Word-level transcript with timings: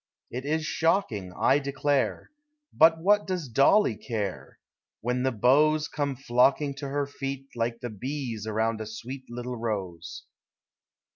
It 0.31 0.45
is 0.45 0.65
shocking. 0.65 1.31
I 1.37 1.59
declare! 1.59 2.31
Hut 2.81 2.99
what 2.99 3.27
docs 3.27 3.47
Dollie 3.47 3.95
care 3.97 4.57
■ 4.59 4.63
When 5.01 5.21
the 5.21 5.31
beaux 5.31 5.77
Come 5.93 6.15
Hocking 6.27 6.73
to 6.77 6.87
her 6.87 7.05
feet 7.05 7.49
Like 7.55 7.81
the 7.81 7.91
bees 7.91 8.47
around 8.47 8.81
a 8.81 8.87
sweet 8.87 9.25
Little 9.29 9.57
rose! 9.57 10.23